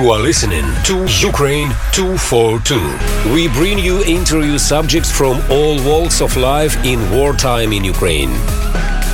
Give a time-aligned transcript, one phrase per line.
[0.00, 3.34] You are listening to Ukraine 242.
[3.34, 8.30] We bring you interview subjects from all walks of life in wartime in Ukraine.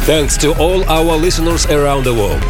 [0.07, 2.41] Thanks to all our listeners around the world.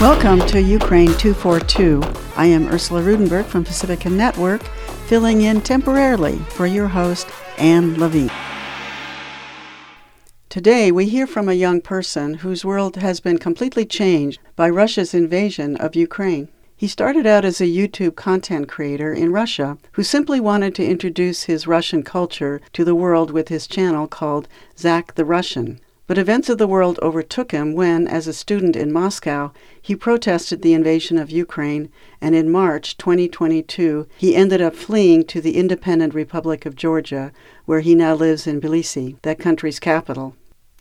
[0.00, 2.02] Welcome to Ukraine 242.
[2.34, 4.62] I am Ursula Rudenberg from Pacifica Network,
[5.06, 7.28] filling in temporarily for your host,
[7.58, 8.30] Anne Levine.
[10.50, 15.12] Today, we hear from a young person whose world has been completely changed by Russia's
[15.12, 16.48] invasion of Ukraine.
[16.74, 21.42] He started out as a YouTube content creator in Russia who simply wanted to introduce
[21.42, 24.48] his Russian culture to the world with his channel called
[24.78, 25.80] Zack the Russian.
[26.06, 30.62] But events of the world overtook him when, as a student in Moscow, he protested
[30.62, 31.90] the invasion of Ukraine,
[32.22, 37.30] and in March 2022, he ended up fleeing to the independent Republic of Georgia,
[37.66, 40.34] where he now lives in Tbilisi, that country's capital.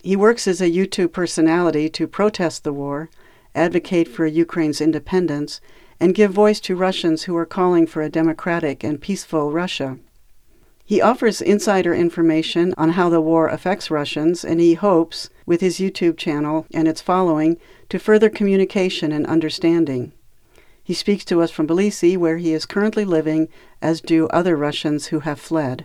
[0.08, 3.10] He works as a YouTube personality to protest the war,
[3.54, 5.60] advocate for Ukraine's independence,
[6.00, 9.98] and give voice to Russians who are calling for a democratic and peaceful Russia.
[10.86, 15.78] He offers insider information on how the war affects Russians, and he hopes, with his
[15.78, 17.58] YouTube channel and its following,
[17.90, 20.14] to further communication and understanding.
[20.82, 23.50] He speaks to us from Tbilisi, where he is currently living,
[23.82, 25.84] as do other Russians who have fled.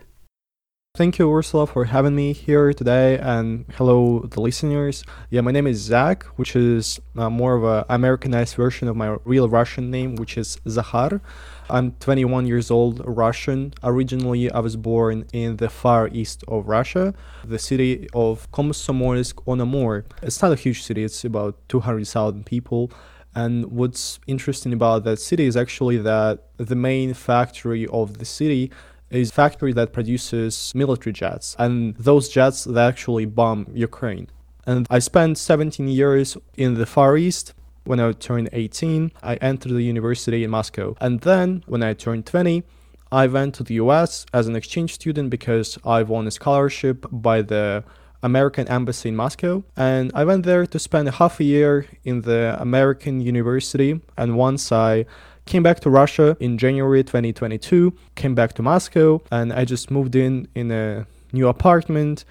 [0.95, 5.05] Thank you, Ursula, for having me here today, and hello, the listeners.
[5.31, 9.17] Yeah, my name is Zack, which is uh, more of an Americanized version of my
[9.25, 11.23] real Russian name, which is Zahar.
[11.71, 13.73] I'm 21 years old, Russian.
[13.83, 19.63] Originally, I was born in the far east of Russia, the city of Komsomolsk on
[19.63, 20.05] Amur.
[20.23, 22.93] It's not a huge city, it's about 200,000 people.
[23.35, 28.71] And what's interesting about that city is actually that the main factory of the city
[29.21, 34.29] is a factory that produces military jets, and those jets that actually bomb Ukraine.
[34.67, 37.55] And I spent 17 years in the Far East,
[37.85, 40.97] when I turned 18, I entered the university in Moscow.
[41.01, 42.63] And then, when I turned 20,
[43.11, 47.43] I went to the US as an exchange student because I won a scholarship by
[47.43, 47.85] the
[48.23, 49.65] American Embassy in Moscow.
[49.77, 54.01] And I went there to spend half a year in the American University.
[54.17, 55.07] And once I
[55.47, 60.15] came back to Russia in January 2022, came back to Moscow, and I just moved
[60.15, 62.25] in in a new apartment,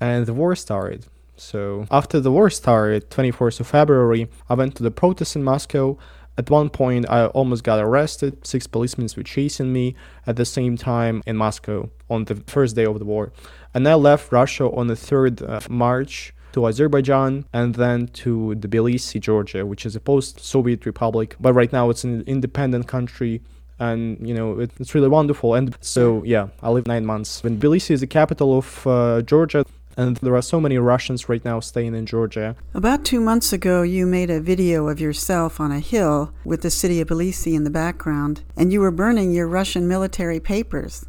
[0.00, 1.06] and the war started.
[1.36, 5.98] So after the war started, 24th of February, I went to the protest in Moscow.
[6.38, 8.46] At one point, I almost got arrested.
[8.46, 9.94] Six policemen were chasing me
[10.26, 13.32] at the same time in Moscow on the first day of the war.
[13.72, 19.20] And I left Russia on the 3rd of March to Azerbaijan and then to Tbilisi,
[19.20, 23.42] Georgia, which is a post-Soviet republic, but right now it's an independent country
[23.78, 27.58] and you know it, it's really wonderful and so yeah i lived nine months when
[27.58, 29.66] tbilisi is the capital of uh, georgia
[29.98, 32.54] and there are so many Russians right now staying in Georgia.
[32.74, 36.70] About two months ago, you made a video of yourself on a hill with the
[36.70, 41.06] city of Tbilisi in the background, and you were burning your Russian military papers.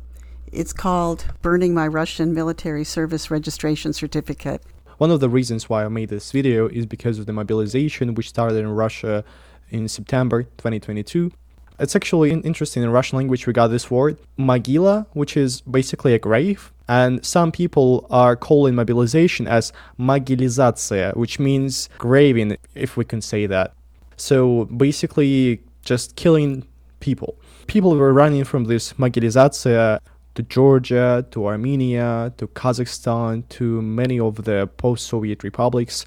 [0.54, 4.64] It's called Burning My Russian Military Service Registration Certificate.
[4.98, 8.30] One of the reasons why I made this video is because of the mobilization which
[8.30, 9.24] started in Russia
[9.70, 11.32] in September 2022
[11.80, 16.20] it's actually interesting in Russian language we got this word mogila, which is basically a
[16.20, 23.22] grave, and some people are calling mobilization as mogilizatsiya, which means graving, if we can
[23.22, 23.74] say that.
[24.16, 26.66] So basically, just killing
[27.00, 27.38] people.
[27.68, 30.00] People were running from this mogilizatsiya
[30.38, 36.06] to Georgia, to Armenia, to Kazakhstan, to many of the post-Soviet republics,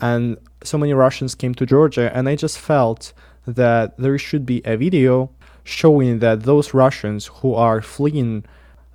[0.00, 3.12] and so many Russians came to Georgia, and I just felt
[3.46, 5.30] that there should be a video
[5.62, 8.44] showing that those Russians who are fleeing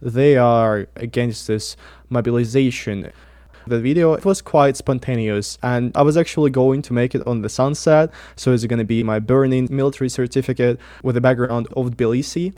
[0.02, 1.78] they are against this
[2.10, 3.14] mobilization.
[3.66, 7.42] The video it was quite spontaneous, and I was actually going to make it on
[7.42, 11.92] the sunset, so it's going to be my burning military certificate with the background of
[11.92, 12.54] Tbilisi.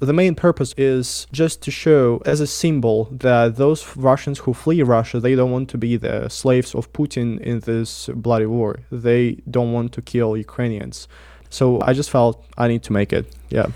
[0.00, 4.82] The main purpose is just to show as a symbol that those Russians who flee
[4.82, 8.80] Russia, they don't want to be the slaves of Putin in this bloody war.
[8.90, 11.06] They don't want to kill Ukrainians.
[11.50, 13.26] So I just felt I need to make it.
[13.50, 13.66] Yeah.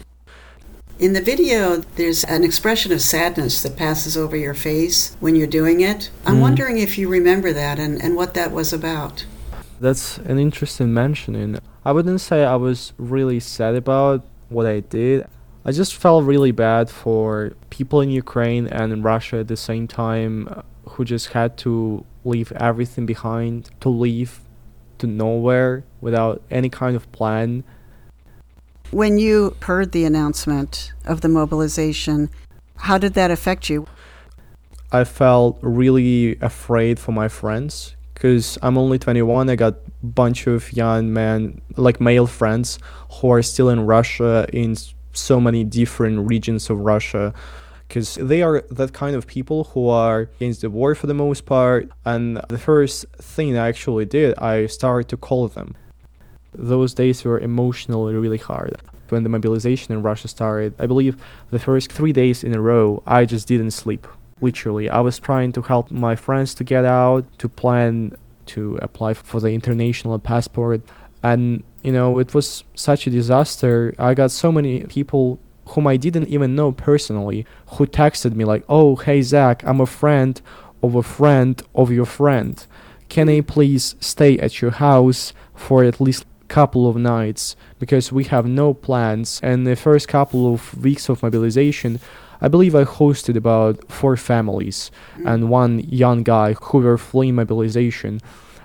[0.98, 5.46] In the video, there's an expression of sadness that passes over your face when you're
[5.46, 6.08] doing it.
[6.24, 6.40] I'm mm.
[6.40, 9.26] wondering if you remember that and, and what that was about.
[9.78, 11.58] That's an interesting mentioning.
[11.84, 15.26] I wouldn't say I was really sad about what I did.
[15.66, 19.88] I just felt really bad for people in Ukraine and in Russia at the same
[19.88, 24.40] time uh, who just had to leave everything behind to leave
[24.98, 27.64] to nowhere without any kind of plan.
[28.90, 32.28] When you heard the announcement of the mobilization,
[32.76, 33.86] how did that affect you?
[34.92, 39.48] I felt really afraid for my friends because I'm only 21.
[39.48, 42.78] I got a bunch of young men, like male friends,
[43.10, 44.76] who are still in Russia in
[45.16, 47.32] so many different regions of Russia
[47.88, 51.46] because they are that kind of people who are against the war for the most
[51.46, 51.90] part.
[52.04, 55.76] And the first thing I actually did, I started to call them.
[56.52, 58.76] Those days were emotionally really hard.
[59.10, 61.16] When the mobilization in Russia started, I believe
[61.50, 64.06] the first three days in a row, I just didn't sleep.
[64.40, 68.16] Literally, I was trying to help my friends to get out, to plan
[68.46, 70.80] to apply for the international passport.
[71.22, 73.94] And, you know, it was such a disaster.
[73.98, 75.38] I got so many people
[75.68, 79.86] whom I didn't even know personally who texted me, like, oh, hey, Zack, I'm a
[79.86, 80.40] friend
[80.82, 82.66] of a friend of your friend.
[83.08, 88.24] Can I please stay at your house for at least couple of nights because we
[88.24, 91.98] have no plans and the first couple of weeks of mobilization
[92.44, 95.32] I believe I hosted about four families mm.
[95.32, 98.20] and one young guy who were fleeing mobilization.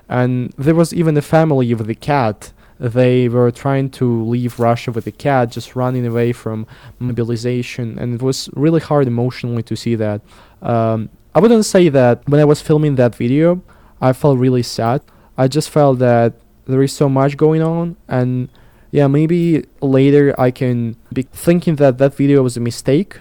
[0.10, 2.52] And there was even a family with a cat.
[2.80, 6.66] They were trying to leave Russia with a cat, just running away from
[6.98, 8.00] mobilization.
[8.00, 10.22] And it was really hard emotionally to see that.
[10.62, 13.62] Um, I wouldn't say that when I was filming that video,
[14.02, 15.02] I felt really sad.
[15.38, 16.34] I just felt that
[16.66, 18.48] there is so much going on and
[18.92, 23.20] yeah maybe later i can be thinking that that video was a mistake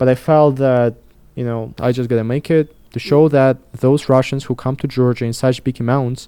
[0.00, 0.94] but I felt that,
[1.34, 4.88] you know, I just gotta make it to show that those Russians who come to
[4.88, 6.26] Georgia in such big amounts,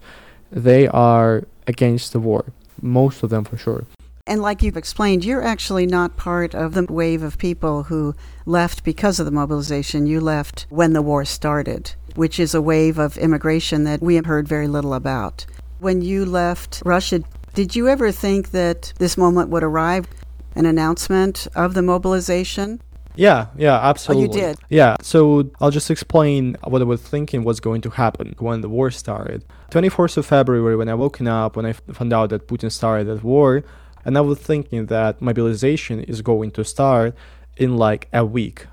[0.50, 2.44] they are against the war.
[2.82, 3.86] Most of them for sure.
[4.26, 8.14] And like you've explained, you're actually not part of the wave of people who
[8.46, 10.06] left because of the mobilization.
[10.06, 14.26] You left when the war started, which is a wave of immigration that we have
[14.26, 15.44] heard very little about.
[15.80, 17.22] When you left Russia,
[17.54, 20.06] did you ever think that this moment would arrive?
[20.54, 22.80] An announcement of the mobilization?
[23.14, 24.28] Yeah, yeah, absolutely.
[24.28, 24.58] Oh, you did?
[24.68, 28.68] Yeah, so I'll just explain what I was thinking was going to happen when the
[28.68, 29.44] war started.
[29.70, 33.22] 24th of February, when I woken up, when I found out that Putin started that
[33.22, 33.64] war,
[34.04, 37.14] and I was thinking that mobilization is going to start
[37.56, 38.66] in like a week.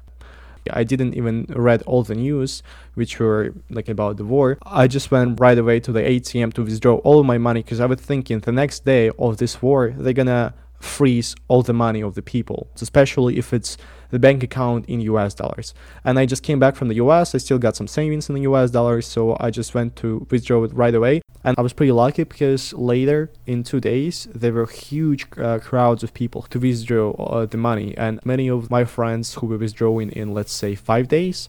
[0.71, 2.62] I didn't even read all the news
[2.94, 4.57] which were like about the war.
[4.63, 7.85] I just went right away to the ATM to withdraw all my money because I
[7.85, 12.15] was thinking the next day of this war they're gonna freeze all the money of
[12.15, 13.77] the people, especially if it's
[14.11, 15.73] the bank account in US dollars.
[16.03, 17.35] And I just came back from the US.
[17.35, 20.63] I still got some savings in the US dollars, so I just went to withdraw
[20.63, 21.21] it right away.
[21.44, 26.03] And I was pretty lucky because later in two days, there were huge uh, crowds
[26.03, 27.95] of people to withdraw uh, the money.
[27.97, 31.47] And many of my friends who were withdrawing in, let's say, five days,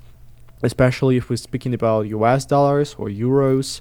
[0.62, 3.80] especially if we're speaking about US dollars or euros,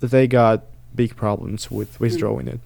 [0.00, 0.64] they got
[0.94, 2.60] big problems with withdrawing it.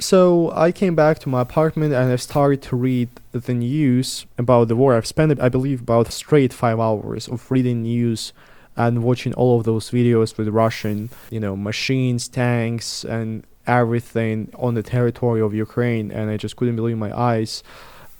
[0.00, 4.68] So I came back to my apartment and I started to read the news about
[4.68, 4.94] the war.
[4.94, 8.32] I've spent, I believe, about straight five hours of reading news
[8.76, 14.74] and watching all of those videos with Russian, you know, machines, tanks, and everything on
[14.74, 16.10] the territory of Ukraine.
[16.10, 17.62] And I just couldn't believe my eyes.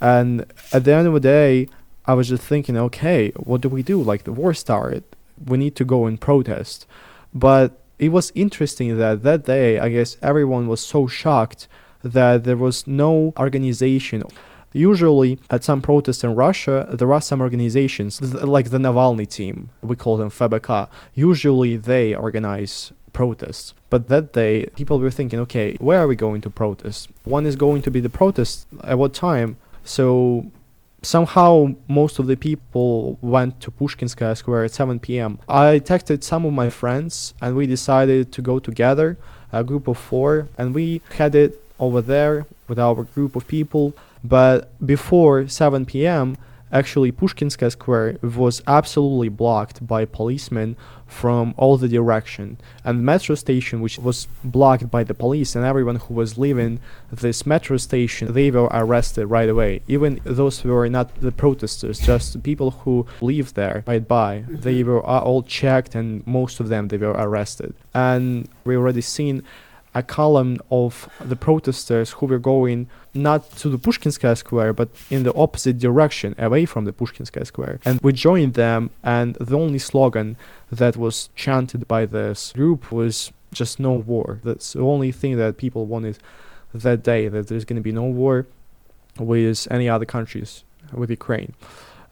[0.01, 1.69] And at the end of the day,
[2.07, 4.01] I was just thinking, okay, what do we do?
[4.01, 5.03] Like the war started,
[5.45, 6.87] we need to go and protest.
[7.35, 11.69] But it was interesting that that day, I guess everyone was so shocked
[12.03, 14.23] that there was no organization.
[14.73, 19.95] Usually, at some protests in Russia, there are some organizations, like the Navalny team, we
[19.95, 20.89] call them FBK.
[21.15, 23.73] Usually, they organize protests.
[23.89, 27.09] But that day, people were thinking, okay, where are we going to protest?
[27.23, 29.57] One is going to be the protest at what time?
[29.85, 30.51] So
[31.05, 35.39] somehow most of the people went to Pushkinskaya Square at 7 p.m.
[35.49, 39.17] I texted some of my friends and we decided to go together,
[39.53, 43.95] a group of four, and we headed over there with our group of people.
[44.23, 46.37] But before 7 p.m.,
[46.75, 50.77] actually Pushkinskaya Square was absolutely blocked by policemen
[51.07, 52.59] from all the direction.
[52.85, 56.81] And metro station which was blocked by the police and everyone who was leaving
[57.13, 59.83] this metro station they were arrested right away.
[59.87, 64.83] Even those who were not the protesters just people who lived there right by they
[64.83, 67.73] were all checked and most of them they were arrested.
[67.95, 69.45] And we already seen
[69.95, 75.23] a column of the protesters who were going not to the Pushkinskaya Square, but in
[75.23, 77.81] the opposite direction, away from the Pushkinskaya Square.
[77.85, 80.37] And we joined them, and the only slogan
[80.71, 84.41] that was chanted by this group was just no war.
[84.43, 86.19] That's the only thing that people wanted
[86.75, 88.47] that day, that there's going to be no war
[89.19, 91.55] with any other countries, with Ukraine.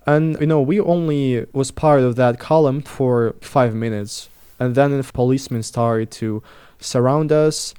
[0.06, 4.28] And, you know, we only was part of that column for five minutes.
[4.58, 6.42] And then the policemen started to
[6.78, 7.74] surround us.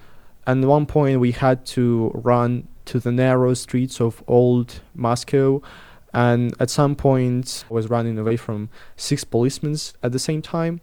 [0.45, 5.61] And at one point, we had to run to the narrow streets of old Moscow.
[6.13, 10.81] And at some point, I was running away from six policemen at the same time.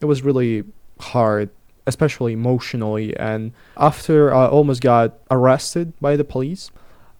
[0.00, 0.64] It was really
[0.98, 1.50] hard,
[1.86, 3.16] especially emotionally.
[3.16, 6.70] And after I almost got arrested by the police,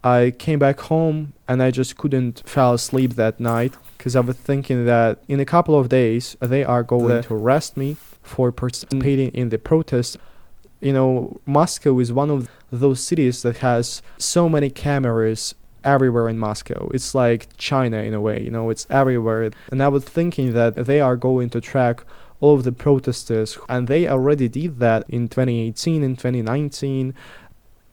[0.02, 4.36] I came back home and I just couldn't fall asleep that night because I was
[4.36, 9.28] thinking that in a couple of days they are going to arrest me for participating
[9.32, 10.16] in the protest.
[10.80, 16.38] You know, Moscow is one of those cities that has so many cameras everywhere in
[16.38, 16.88] Moscow.
[16.92, 19.50] It's like China in a way, you know, it's everywhere.
[19.70, 22.04] And I was thinking that they are going to track
[22.40, 27.14] all of the protesters, and they already did that in 2018 and 2019.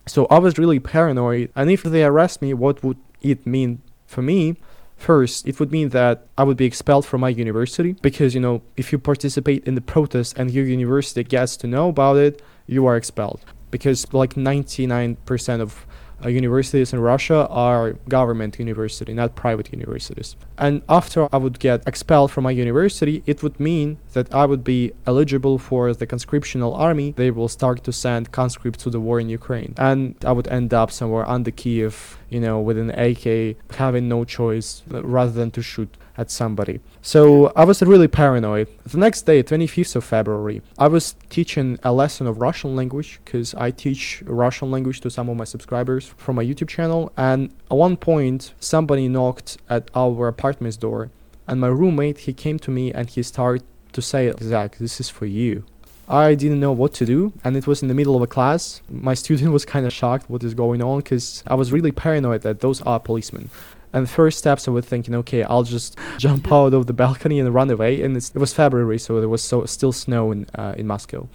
[0.06, 1.52] So I was really paranoid.
[1.56, 4.56] And if they arrest me, what would it mean for me?
[4.96, 8.64] First, it would mean that I would be expelled from my university because, you know,
[8.78, 12.86] if you participate in the protest and your university gets to know about it, you
[12.88, 13.42] are expelled.
[13.72, 15.86] Because like 99% of
[16.24, 20.36] uh, universities in Russia are government university, not private universities.
[20.58, 24.64] And after I would get expelled from my university, it would mean that I would
[24.64, 27.14] be eligible for the conscriptional army.
[27.16, 30.74] They will start to send conscripts to the war in Ukraine, and I would end
[30.74, 35.52] up somewhere under Kiev, you know, with an AK, having no choice uh, rather than
[35.52, 36.80] to shoot at somebody.
[37.02, 38.68] So I was really paranoid.
[38.86, 43.54] The next day, 25th of February, I was teaching a lesson of Russian language because
[43.56, 47.12] I teach Russian language to some of my subscribers from my YouTube channel.
[47.18, 51.12] And at one point, somebody knocked at our apartment's door,
[51.48, 55.10] and my roommate he came to me and he started to say, "Zack, this is
[55.10, 55.64] for you."
[56.10, 58.82] I didn't know what to do, and it was in the middle of a class.
[58.90, 62.42] My student was kind of shocked what is going on because I was really paranoid
[62.42, 63.50] that those are policemen.
[63.94, 67.40] And the first steps, I was thinking, okay, I'll just jump out of the balcony
[67.40, 68.02] and run away.
[68.02, 71.28] And it was February, so there was so still snow in uh, in Moscow.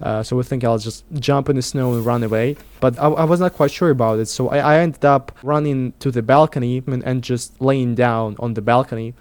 [0.00, 2.56] Uh, so I think I'll just jump in the snow and run away.
[2.80, 5.92] But I, I was not quite sure about it, so I, I ended up running
[6.00, 9.14] to the balcony and, and just laying down on the balcony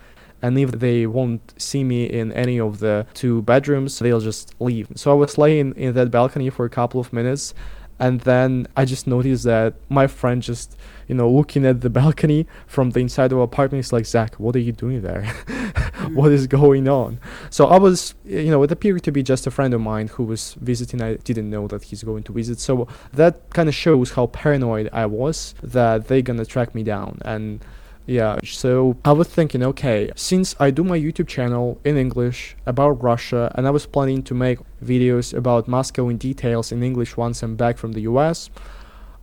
[0.46, 4.88] and if they won't see me in any of the two bedrooms, they'll just leave.
[4.96, 7.56] So I was laying in that balcony for a couple of minutes,
[8.00, 12.47] and then I just noticed that my friend just you know, looking at the balcony
[12.67, 13.79] from the inside of the apartment.
[13.79, 15.25] It's like, Zack, what are you doing there?
[16.13, 17.19] what is going on?
[17.50, 20.24] So I was, you know, it appeared to be just a friend of mine who
[20.24, 21.01] was visiting.
[21.01, 22.59] I didn't know that he's going to visit.
[22.59, 26.83] So that kind of shows how paranoid I was that they're going to track me
[26.83, 27.19] down.
[27.24, 27.63] And
[28.07, 33.01] yeah, so I was thinking, okay, since I do my YouTube channel in English about
[33.01, 37.41] Russia, and I was planning to make videos about Moscow in details in English once
[37.41, 38.51] I'm back from the US,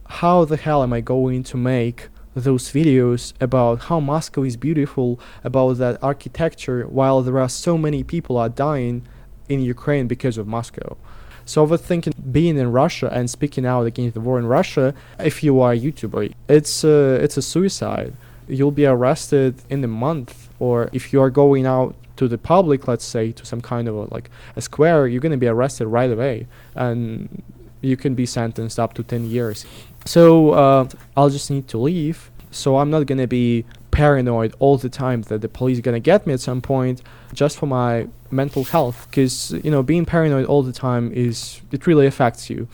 [0.07, 5.21] how the hell am I going to make those videos about how Moscow is beautiful,
[5.45, 9.03] about that architecture, while there are so many people are dying
[9.49, 10.97] in Ukraine because of Moscow.
[11.45, 14.95] So I was thinking, being in Russia and speaking out against the war in Russia,
[15.19, 18.15] if you are a YouTuber, it's a, it's a suicide.
[18.49, 22.87] You'll be arrested in a month, or if you are going out to the public,
[22.87, 26.11] let's say, to some kind of a, like a square, you're gonna be arrested right
[26.11, 27.43] away, and
[27.81, 29.67] you can be sentenced up to 10 years.
[30.05, 32.31] So uh, I'll just need to leave.
[32.51, 36.27] So I'm not gonna be paranoid all the time that the police are gonna get
[36.27, 39.07] me at some point, just for my mental health.
[39.09, 42.69] Because you know, being paranoid all the time is it really affects you.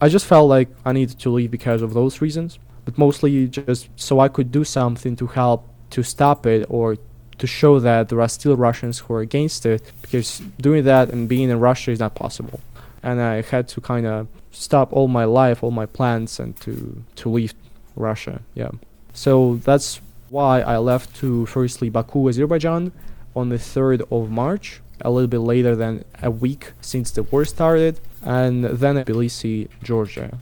[0.00, 3.88] I just felt like I needed to leave because of those reasons, but mostly just
[3.96, 6.96] so I could do something to help to stop it or
[7.38, 9.92] to show that there are still Russians who are against it.
[10.02, 12.60] Because doing that and being in Russia is not possible,
[13.02, 17.02] and I had to kind of stop all my life, all my plans, and to
[17.16, 17.54] to leave
[17.96, 18.40] Russia.
[18.54, 18.70] Yeah.
[19.12, 22.92] So that's why I left to firstly Baku, Azerbaijan,
[23.36, 27.44] on the third of March, a little bit later than a week since the war
[27.44, 30.38] started, and then Tbilisi, Georgia.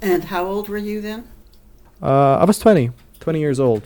[0.00, 1.28] And how old were you then?
[2.02, 3.82] Uh, I was 20, 20 years old.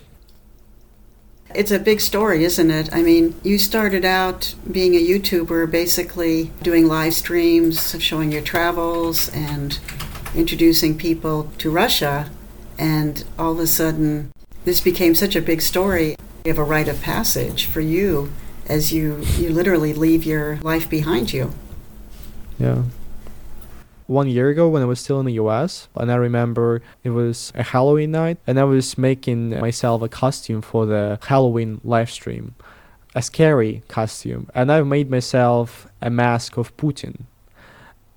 [1.55, 2.93] It's a big story, isn't it?
[2.93, 9.29] I mean, you started out being a YouTuber, basically doing live streams, showing your travels,
[9.31, 9.79] and
[10.35, 12.31] introducing people to Russia.
[12.79, 14.33] And all of a sudden,
[14.65, 16.17] this became such a big story.
[16.45, 18.33] You have a rite of passage for you
[18.67, 21.53] as you, you literally leave your life behind you.
[22.59, 22.85] Yeah
[24.13, 25.89] one year ago when I was still in the US.
[25.97, 30.63] And I remember it was a Halloween night, and I was making myself a costume
[30.63, 32.55] for the Halloween live stream,
[33.15, 34.49] a scary costume.
[34.55, 37.23] And I made myself a mask of Putin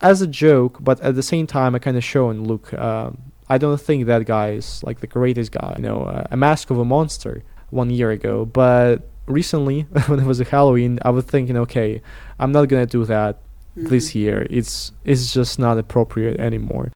[0.02, 2.74] as a joke, but at the same time, I kind of show and look.
[2.74, 3.12] Uh,
[3.48, 5.75] I don't think that guy is like the greatest guy.
[5.78, 10.25] You know, uh, a mask of a monster one year ago, but recently when it
[10.25, 12.02] was a Halloween, I was thinking, okay,
[12.40, 13.40] I'm not gonna do that
[13.77, 13.88] mm-hmm.
[13.88, 14.48] this year.
[14.50, 16.91] It's it's just not appropriate anymore.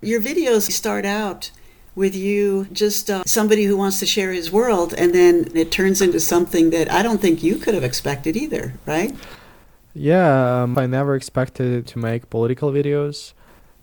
[0.00, 1.50] Your videos start out
[1.94, 6.00] with you just uh, somebody who wants to share his world, and then it turns
[6.02, 9.14] into something that I don't think you could have expected either, right?
[9.94, 13.32] Yeah, um, I never expected to make political videos.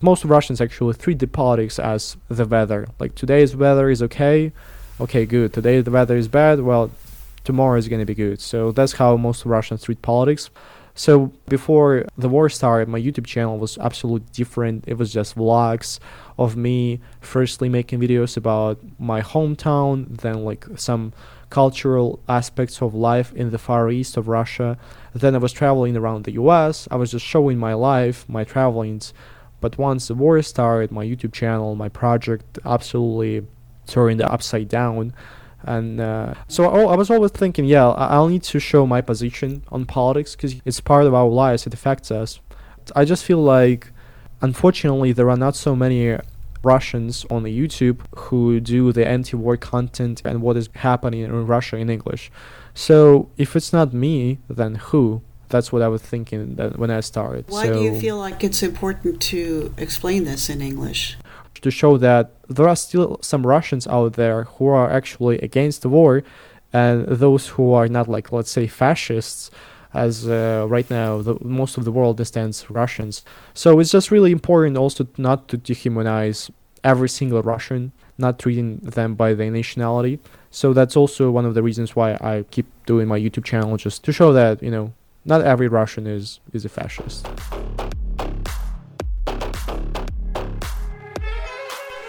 [0.00, 2.86] Most Russians actually treat the politics as the weather.
[3.00, 4.52] Like today's weather is okay,
[5.00, 5.52] okay, good.
[5.52, 6.92] Today the weather is bad, well,
[7.42, 8.40] tomorrow is gonna be good.
[8.40, 10.50] So that's how most Russians treat politics.
[10.94, 14.84] So before the war started, my YouTube channel was absolutely different.
[14.86, 15.98] It was just vlogs
[16.38, 21.12] of me firstly making videos about my hometown, then like some
[21.50, 24.78] cultural aspects of life in the far east of Russia.
[25.12, 26.86] Then I was traveling around the US.
[26.92, 29.12] I was just showing my life, my travelings.
[29.60, 33.46] But once the war started, my YouTube channel, my project absolutely
[33.86, 35.12] turned upside down
[35.66, 39.62] and uh, so I, I, was always thinking yeah i'll need to show my position
[39.70, 42.40] on politics because it's part of our lives it affects us.
[42.94, 43.90] I just feel like
[44.42, 46.18] unfortunately there are not so many
[46.62, 51.76] russians on the youtube who do the anti-war content and what is happening in russia
[51.76, 52.30] in english.
[52.74, 55.22] So if it's not me then who?
[55.48, 57.46] That's what i was thinking when i started.
[57.48, 61.16] Why so do you feel like it's important to explain this in english
[61.64, 65.88] to show that there are still some Russians out there who are actually against the
[65.88, 66.22] war,
[66.74, 69.50] and those who are not like let's say fascists,
[69.94, 73.24] as uh, right now the, most of the world understands Russians.
[73.54, 76.50] So it's just really important also not to dehumanize
[76.82, 80.20] every single Russian, not treating them by their nationality.
[80.50, 84.04] So that's also one of the reasons why I keep doing my YouTube channel, just
[84.04, 84.92] to show that you know
[85.24, 87.26] not every Russian is is a fascist.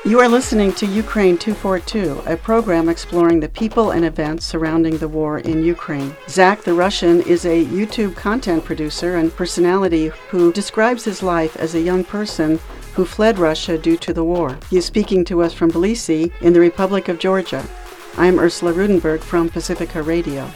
[0.05, 5.07] You are listening to Ukraine 242, a program exploring the people and events surrounding the
[5.07, 6.15] war in Ukraine.
[6.29, 11.74] Zack the Russian is a YouTube content producer and personality who describes his life as
[11.74, 12.59] a young person
[12.93, 14.59] who fled Russia due to the war.
[14.69, 17.65] He is speaking to us from Tbilisi in the Republic of Georgia.
[18.15, 20.51] I'm Ursula Rudenberg from Pacifica Radio.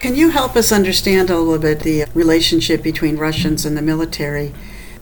[0.00, 4.52] Can you help us understand a little bit the relationship between Russians and the military?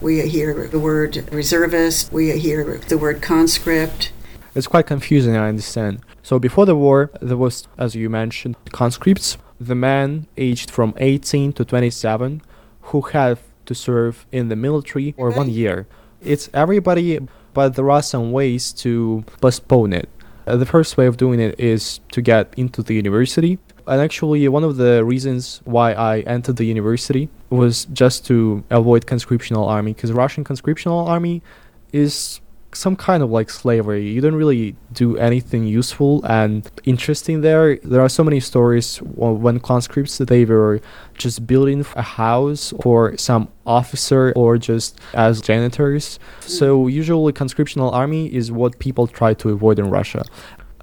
[0.01, 4.11] We hear the word reservist, we hear the word conscript.
[4.55, 6.01] It's quite confusing, I understand.
[6.23, 11.53] So before the war, there was, as you mentioned, conscripts, the men aged from 18
[11.53, 12.41] to 27
[12.81, 15.85] who have to serve in the military for one year.
[16.19, 17.19] It's everybody,
[17.53, 20.09] but there are some ways to postpone it.
[20.47, 23.59] Uh, the first way of doing it is to get into the university.
[23.85, 29.05] And actually, one of the reasons why I entered the university was just to avoid
[29.05, 31.43] conscriptional army, because Russian conscriptional army
[31.91, 32.41] is
[32.73, 34.09] some kind of like slavery.
[34.09, 37.75] You don't really do anything useful and interesting there.
[37.83, 40.79] There are so many stories when conscripts they were
[41.17, 46.17] just building a house for some officer or just as janitors.
[46.39, 50.23] So usually conscriptional army is what people try to avoid in Russia.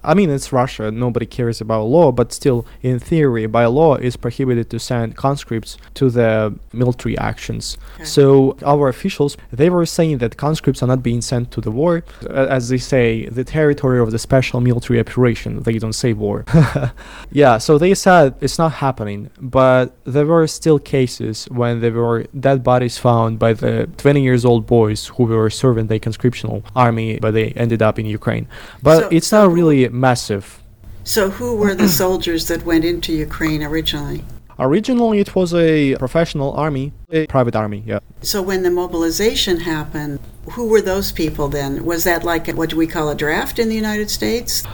[0.02, 4.16] I mean, it's Russia, nobody cares about law, but still, in theory, by law, it's
[4.16, 7.76] prohibited to send conscripts to the military actions.
[7.96, 8.04] Okay.
[8.04, 12.04] So, our officials, they were saying that conscripts are not being sent to the war,
[12.30, 15.62] as they say, the territory of the special military operation.
[15.62, 16.44] They don't say war.
[17.32, 22.24] yeah, so they said it's not happening, but there were still cases when there were
[22.38, 27.18] dead bodies found by the 20 years old boys who were serving the conscriptional army,
[27.18, 28.46] but they ended up in Ukraine.
[28.82, 30.62] But so, it's not really massive.
[31.04, 34.24] So, who were the soldiers that went into Ukraine originally?
[34.58, 38.00] Originally, it was a professional army, a private army, yeah.
[38.22, 40.18] So, when the mobilization happened,
[40.50, 41.84] who were those people then?
[41.84, 44.64] Was that like what do we call a draft in the United States?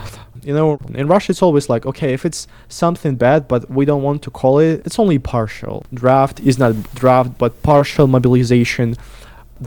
[0.43, 4.03] You know, in Russia, it's always like, okay, if it's something bad, but we don't
[4.03, 5.87] want to call it, it's only partial.
[5.93, 8.97] Draft is not draft, but partial mobilization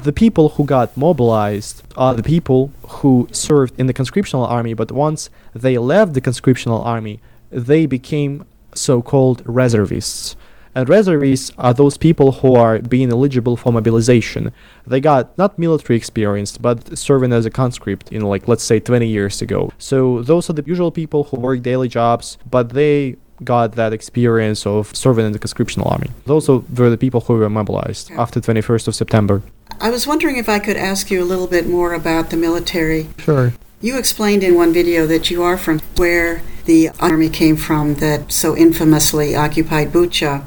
[0.04, 4.92] the people who got mobilized are the people who served in the conscriptional army, but
[4.92, 10.36] once they left the conscriptional army, they became so called reservists.
[10.76, 14.52] And reservists are those people who are being eligible for mobilization.
[14.86, 19.08] They got not military experience, but serving as a conscript in, like, let's say 20
[19.08, 19.72] years ago.
[19.80, 24.68] So those are the usual people who work daily jobs, but they got that experience
[24.68, 26.10] of serving in the conscriptional army.
[26.26, 29.42] Those were the people who were mobilized after 21st of September.
[29.80, 33.10] I was wondering if I could ask you a little bit more about the military.
[33.20, 33.54] Sure.
[33.80, 38.32] You explained in one video that you are from where the army came from that
[38.32, 40.44] so infamously occupied Bucha.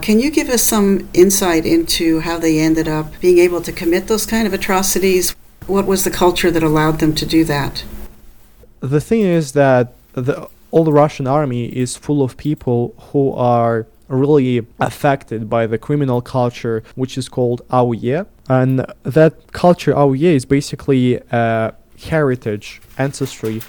[0.00, 4.06] Can you give us some insight into how they ended up being able to commit
[4.06, 5.34] those kind of atrocities?
[5.66, 7.84] What was the culture that allowed them to do that?
[8.80, 13.86] The thing is that the all the Russian army is full of people who are
[14.08, 18.26] really affected by the criminal culture, which is called Auye.
[18.48, 23.60] And that culture, Auye, is basically a heritage, ancestry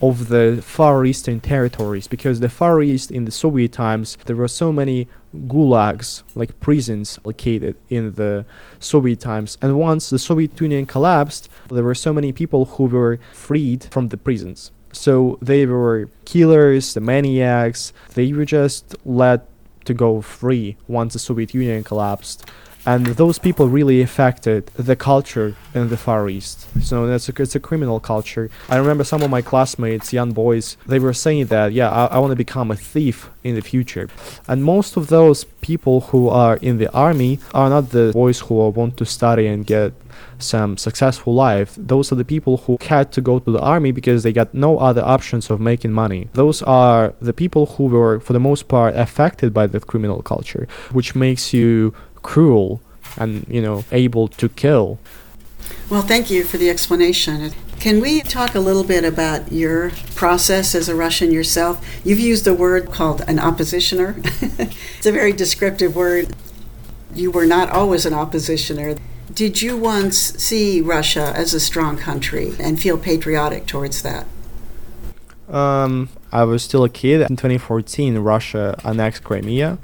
[0.00, 2.08] of the Far Eastern territories.
[2.08, 5.08] Because the Far East in the Soviet times there were so many
[5.46, 8.44] gulags like prisons located in the
[8.80, 9.56] Soviet times.
[9.62, 14.08] And once the Soviet Union collapsed there were so many people who were freed from
[14.08, 14.72] the prisons.
[14.92, 17.92] So they were killers the maniacs.
[18.14, 19.48] They were just let
[19.84, 22.46] to go free once the Soviet Union collapsed
[22.84, 26.66] and those people really affected the culture in the Far East.
[26.82, 28.50] So a, it's a criminal culture.
[28.68, 32.18] I remember some of my classmates, young boys, they were saying that, yeah, I, I
[32.18, 34.08] want to become a thief in the future.
[34.48, 38.54] And most of those people who are in the army are not the boys who
[38.70, 39.92] want to study and get
[40.42, 41.74] some successful life.
[41.76, 44.78] Those are the people who had to go to the army because they got no
[44.78, 46.28] other options of making money.
[46.34, 50.66] Those are the people who were, for the most part, affected by the criminal culture,
[50.90, 52.80] which makes you cruel
[53.16, 54.98] and you know able to kill.
[55.90, 57.52] Well thank you for the explanation.
[57.78, 61.84] Can we talk a little bit about your process as a russian yourself?
[62.04, 64.12] You've used a word called an oppositioner.
[64.98, 66.36] It's a very descriptive word.
[67.12, 68.98] You were not always an oppositioner
[69.34, 74.26] did you once see russia as a strong country and feel patriotic towards that
[75.48, 78.16] um, I was still a kid in 2014.
[78.16, 79.76] Russia annexed Crimea,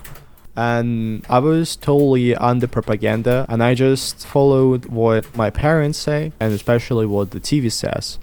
[0.59, 6.53] and I was totally under propaganda and I just followed what my parents say and
[6.53, 8.19] especially what the TV says.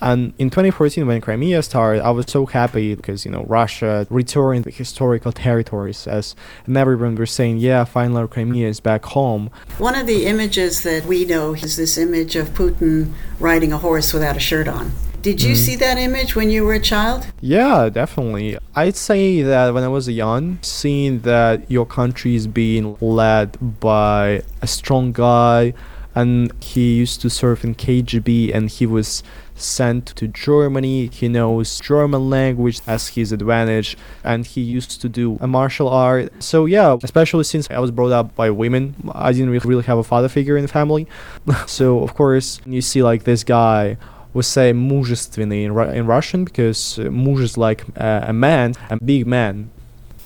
[0.00, 4.64] And in 2014, when Crimea started, I was so happy because, you know, Russia returned
[4.64, 6.34] the historical territories as
[6.66, 9.50] and everyone was saying, yeah, finally Crimea is back home.
[9.78, 14.12] One of the images that we know is this image of Putin riding a horse
[14.12, 14.92] without a shirt on.
[15.22, 15.56] Did you mm.
[15.56, 17.26] see that image when you were a child?
[17.40, 18.58] Yeah, definitely.
[18.74, 24.42] I'd say that when I was young, seeing that your country is being led by
[24.60, 25.72] a strong guy,
[26.14, 29.22] and he used to serve in KGB and he was
[29.55, 31.07] sent to Germany.
[31.07, 36.31] He knows German language as his advantage and he used to do a martial art.
[36.41, 40.03] So yeah, especially since I was brought up by women, I didn't really have a
[40.03, 41.07] father figure in the family.
[41.65, 43.97] so of course, you see like this guy
[44.33, 48.97] we say мужественный in, in Russian because uh, muж is like uh, a man, a
[49.03, 49.71] big man.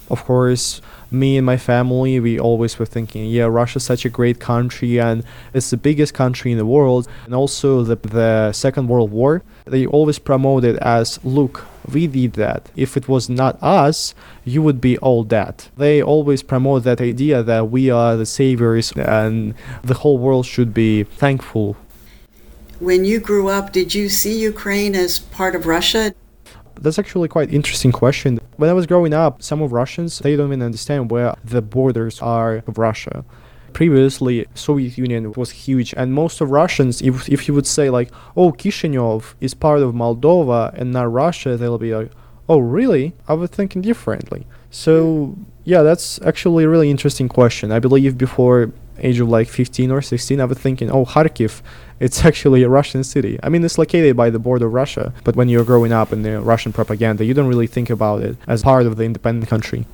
[0.09, 4.40] Of course, me and my family, we always were thinking, yeah, Russia's such a great
[4.40, 7.08] country and it's the biggest country in the world.
[7.24, 12.70] And also the, the Second World War, they always promoted as, look, we did that.
[12.76, 15.64] If it was not us, you would be all dead.
[15.76, 20.74] They always promote that idea that we are the saviors and the whole world should
[20.74, 21.76] be thankful
[22.80, 26.14] when you grew up, did you see Ukraine as part of Russia?
[26.80, 28.38] That's actually quite interesting question.
[28.56, 32.20] When I was growing up, some of Russians they don't even understand where the borders
[32.20, 33.24] are of Russia.
[33.72, 38.10] Previously, Soviet Union was huge, and most of Russians, if if you would say like,
[38.36, 42.10] "Oh, Kishinev is part of Moldova and not Russia," they'll be like,
[42.48, 44.46] "Oh, really?" I was thinking differently.
[44.70, 47.70] So yeah, that's actually a really interesting question.
[47.72, 51.62] I believe before age of like 15 or 16, I was thinking, oh, Kharkiv,
[52.00, 53.38] it's actually a Russian city.
[53.42, 56.22] I mean, it's located by the border of Russia, but when you're growing up in
[56.22, 59.86] the Russian propaganda, you don't really think about it as part of the independent country.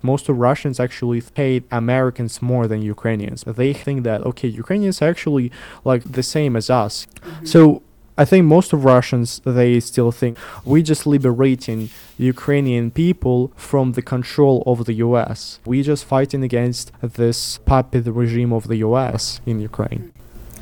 [0.00, 3.42] Most of Russians actually hate Americans more than Ukrainians.
[3.44, 5.50] They think that, okay, Ukrainians are actually
[5.84, 7.06] like the same as us.
[7.06, 7.46] Mm-hmm.
[7.46, 7.82] So
[8.20, 14.02] I think most of Russians they still think we just liberating Ukrainian people from the
[14.02, 15.60] control of the US.
[15.64, 20.12] We just fighting against this puppet regime of the US in Ukraine.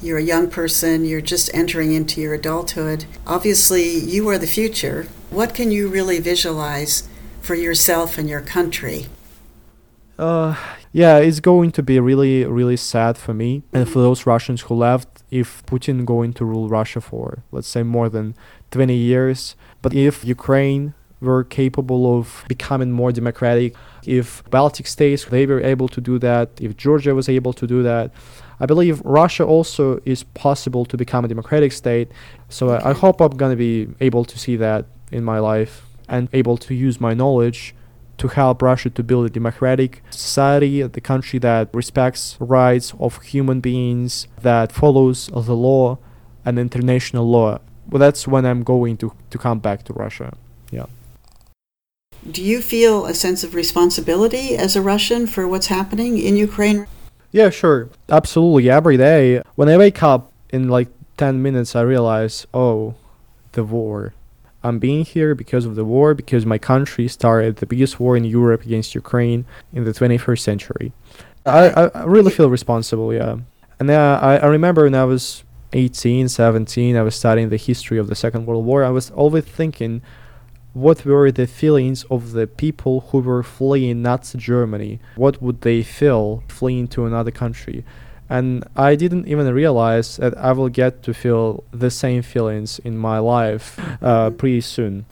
[0.03, 3.07] You're a young person, you're just entering into your adulthood.
[3.27, 5.09] Obviously, you are the future.
[5.31, 7.09] What can you really visualize
[7.41, 9.07] for yourself and your country?
[10.19, 10.57] Uh,
[10.97, 14.75] yeah, it's going to be really, really sad for me and for those Russians who
[14.75, 18.35] left if Putin going to rule Russia for, let's say, more than
[18.71, 19.57] 20 years.
[19.83, 25.89] But if Ukraine were capable of becoming more democratic, if Baltic states they were able
[25.89, 28.11] to do that, if Georgia was able to do that,
[28.59, 32.11] I believe Russia also is possible to become a democratic state.
[32.49, 36.31] So I, I hope I'm gonna be able to see that in my life and
[36.33, 37.75] able to use my knowledge
[38.19, 43.61] to help Russia to build a democratic society, the country that respects rights of human
[43.61, 45.99] beings, that follows the law
[46.45, 47.59] and international law.
[47.89, 50.37] Well, that's when I'm going to, to come back to Russia.
[50.71, 50.87] Yeah.
[52.29, 56.87] Do you feel a sense of responsibility as a Russian for what's happening in Ukraine?
[57.31, 57.91] Yeah, sure.
[58.09, 58.71] Absolutely.
[58.71, 62.95] Every day, when I wake up in like 10 minutes, I realize, oh,
[63.53, 64.15] the war
[64.67, 68.25] I'm being here because of the war, because my country started the biggest war in
[68.25, 70.93] Europe against Ukraine in the 21st century.
[71.45, 73.37] I, I, really feel responsible, yeah.
[73.79, 77.99] And uh, I, I remember when I was 18, 17, I was studying the history
[77.99, 78.83] of the Second World War.
[78.83, 80.03] I was always thinking,
[80.73, 84.99] what were the feelings of the people who were fleeing Nazi Germany?
[85.15, 87.85] What would they feel fleeing to another country?
[88.29, 92.99] And I didn't even realize that I will get to feel the same feelings in
[92.99, 95.07] my life uh, pretty soon.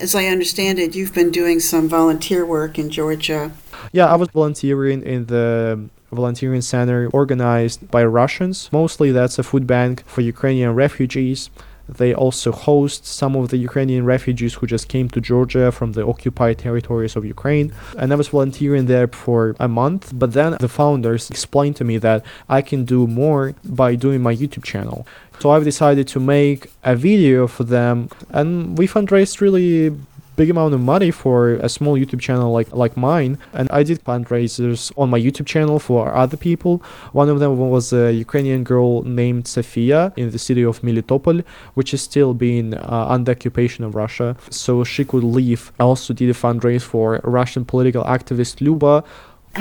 [0.00, 3.52] As I understand it, you've been doing some volunteer work in Georgia.
[3.92, 8.68] Yeah, I was volunteering in the volunteering center organized by Russians.
[8.72, 11.50] Mostly that's a food bank for Ukrainian refugees.
[11.88, 16.06] They also host some of the Ukrainian refugees who just came to Georgia from the
[16.06, 17.72] occupied territories of Ukraine.
[17.96, 20.12] And I was volunteering there for a month.
[20.14, 24.34] But then the founders explained to me that I can do more by doing my
[24.34, 25.06] YouTube channel.
[25.40, 28.10] So I've decided to make a video for them.
[28.30, 29.96] And we fundraised really
[30.38, 33.32] big amount of money for a small YouTube channel like like mine.
[33.58, 36.74] And I did fundraisers on my YouTube channel for other people.
[37.20, 38.90] One of them was a Ukrainian girl
[39.22, 41.36] named Sofia in the city of Melitopol,
[41.78, 44.28] which is still being uh, under occupation of Russia.
[44.64, 45.62] So she could leave.
[45.80, 47.06] I also did a fundraise for
[47.40, 48.94] Russian political activist Luba.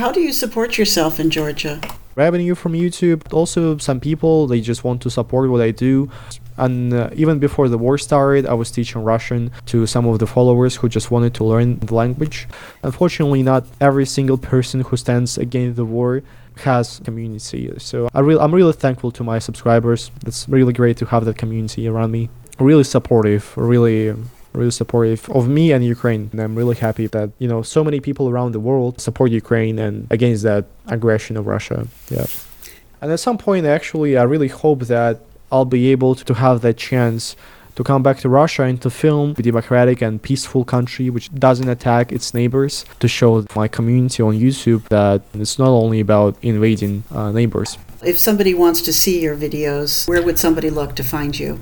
[0.01, 1.75] How do you support yourself in Georgia?
[2.25, 3.21] Revenue from YouTube.
[3.39, 6.09] Also, some people they just want to support what I do.
[6.58, 10.28] And uh, even before the war started, I was teaching Russian to some of the
[10.28, 12.48] followers who just wanted to learn the language.
[12.84, 16.24] Unfortunately, not every single person who stands against the war
[16.62, 17.72] has community.
[17.78, 20.12] So I re- I'm really thankful to my subscribers.
[20.26, 22.30] It's really great to have that community around me.
[22.60, 24.15] Really supportive, really
[24.54, 26.30] really supportive of me and Ukraine.
[26.32, 29.78] And I'm really happy that, you know, so many people around the world support Ukraine
[29.78, 31.88] and against that aggression of Russia.
[32.10, 32.26] Yeah.
[33.02, 35.20] And at some point, actually, I really hope that
[35.51, 37.36] I'll be able to have that chance
[37.77, 41.69] to come back to Russia and to film a democratic and peaceful country which doesn't
[41.69, 47.03] attack its neighbors to show my community on YouTube that it's not only about invading
[47.12, 47.77] uh, neighbors.
[48.03, 51.60] If somebody wants to see your videos, where would somebody look to find you?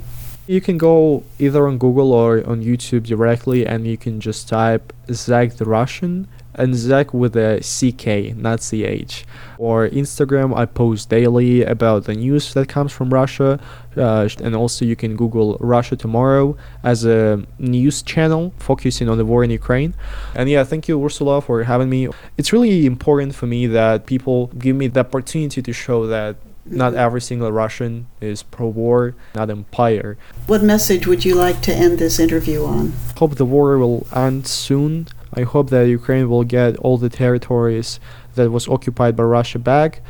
[0.47, 4.93] You can go either on Google or on YouTube directly and you can just type
[5.11, 9.25] Zack the Russian and Zack with a CK, not CH.
[9.57, 13.59] Or Instagram, I post daily about the news that comes from Russia.
[13.95, 19.25] Uh, and also, you can Google Russia Tomorrow as a news channel focusing on the
[19.25, 19.93] war in Ukraine.
[20.35, 22.09] And yeah, thank you, Ursula, for having me.
[22.37, 26.95] It's really important for me that people give me the opportunity to show that not
[26.95, 30.17] every single Russian is pro war, not empire.
[30.47, 32.93] What message would you like to end this interview on?
[33.17, 37.99] Hope the war will end soon I hope that Ukraine will get all the territories
[38.35, 40.01] that was occupied by Russia back.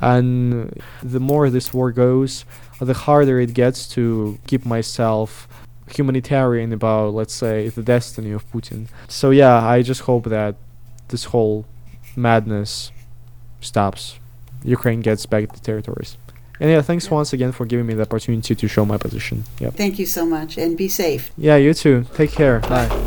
[0.00, 2.44] And the more this war goes,
[2.80, 5.48] the harder it gets to keep myself
[5.88, 8.88] humanitarian about, let's say, the destiny of Putin.
[9.08, 10.56] So, yeah, I just hope that
[11.08, 11.66] this whole
[12.16, 12.90] madness
[13.60, 14.18] stops.
[14.62, 16.16] Ukraine gets back the territories.
[16.60, 19.44] And yeah, thanks once again for giving me the opportunity to show my position.
[19.58, 19.70] Yeah.
[19.70, 21.30] Thank you so much, and be safe.
[21.36, 22.06] Yeah, you too.
[22.14, 22.60] Take care.
[22.60, 23.03] Bye.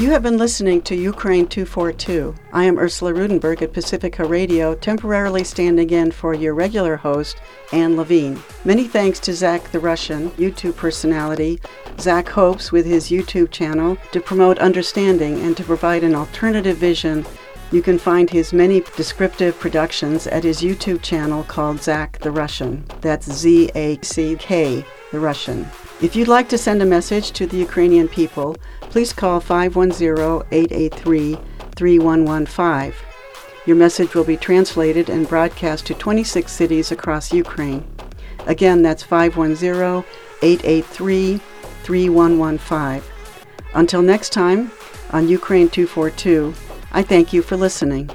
[0.00, 2.34] You have been listening to Ukraine 242.
[2.54, 7.36] I am Ursula Rudenberg at Pacifica Radio, temporarily standing in for your regular host,
[7.70, 8.42] Anne Levine.
[8.64, 11.60] Many thanks to Zack the Russian, YouTube personality.
[11.98, 17.26] Zack hopes with his YouTube channel to promote understanding and to provide an alternative vision.
[17.70, 22.86] You can find his many descriptive productions at his YouTube channel called Zack the Russian.
[23.02, 24.82] That's Z A C K
[25.12, 25.68] the Russian.
[26.02, 31.36] If you'd like to send a message to the Ukrainian people, please call 510 883
[31.76, 32.94] 3115.
[33.66, 37.84] Your message will be translated and broadcast to 26 cities across Ukraine.
[38.46, 40.02] Again, that's 510
[40.40, 41.38] 883
[41.82, 43.02] 3115.
[43.74, 44.72] Until next time,
[45.10, 46.54] on Ukraine 242,
[46.92, 48.08] I thank you for listening.